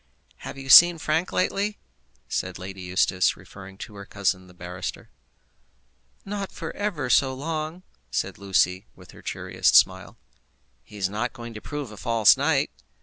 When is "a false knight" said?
11.91-12.71